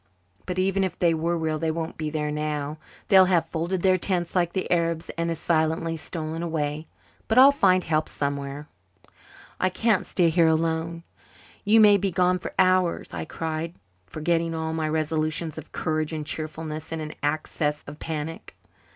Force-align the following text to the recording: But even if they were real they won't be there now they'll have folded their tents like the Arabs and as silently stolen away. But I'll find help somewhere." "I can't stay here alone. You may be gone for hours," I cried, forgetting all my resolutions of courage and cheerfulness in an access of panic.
But 0.47 0.57
even 0.57 0.83
if 0.83 0.97
they 0.97 1.13
were 1.13 1.37
real 1.37 1.59
they 1.59 1.69
won't 1.69 1.95
be 1.95 2.09
there 2.09 2.31
now 2.31 2.79
they'll 3.07 3.25
have 3.25 3.47
folded 3.47 3.83
their 3.83 3.99
tents 3.99 4.35
like 4.35 4.53
the 4.53 4.71
Arabs 4.71 5.11
and 5.15 5.29
as 5.29 5.37
silently 5.37 5.95
stolen 5.95 6.41
away. 6.41 6.87
But 7.27 7.37
I'll 7.37 7.51
find 7.51 7.83
help 7.83 8.09
somewhere." 8.09 8.67
"I 9.59 9.69
can't 9.69 10.07
stay 10.07 10.29
here 10.31 10.47
alone. 10.47 11.03
You 11.63 11.79
may 11.79 11.97
be 11.97 12.09
gone 12.09 12.39
for 12.39 12.51
hours," 12.57 13.09
I 13.13 13.25
cried, 13.25 13.75
forgetting 14.07 14.55
all 14.55 14.73
my 14.73 14.89
resolutions 14.89 15.59
of 15.59 15.71
courage 15.71 16.13
and 16.13 16.25
cheerfulness 16.25 16.91
in 16.91 16.99
an 16.99 17.13
access 17.21 17.83
of 17.85 17.99
panic. 17.99 18.55